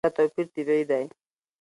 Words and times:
دا 0.03 0.09
توپیر 0.17 0.47
طبیعي 0.53 0.83
دی. 0.89 1.03